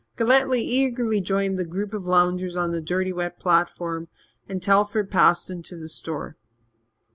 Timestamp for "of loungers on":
1.93-2.71